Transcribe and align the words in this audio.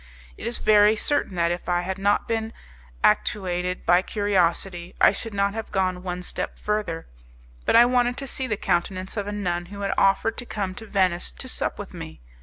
It 0.35 0.47
is 0.47 0.57
very 0.57 0.95
certain 0.95 1.35
that 1.35 1.51
if 1.51 1.69
I 1.69 1.81
had 1.81 1.99
not 1.99 2.27
been 2.27 2.53
actuated 3.03 3.85
by 3.85 4.01
curiosity 4.01 4.95
I 4.99 5.11
should 5.11 5.35
not 5.35 5.53
have 5.53 5.71
gone 5.71 6.01
one 6.01 6.23
step 6.23 6.57
further, 6.57 7.07
but 7.67 7.75
I 7.75 7.85
wanted 7.85 8.17
to 8.17 8.25
see 8.25 8.47
the 8.47 8.57
countenance 8.57 9.15
of 9.15 9.27
a 9.27 9.31
nun 9.31 9.67
who 9.67 9.81
had 9.81 9.93
offered 9.99 10.37
to 10.39 10.45
come 10.47 10.73
to 10.73 10.87
Venice 10.87 11.31
to 11.33 11.47
sup 11.47 11.77
with 11.77 11.93
me. 11.93 12.19